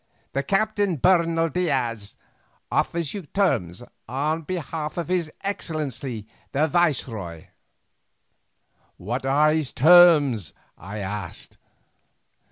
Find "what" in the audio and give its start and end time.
8.97-9.27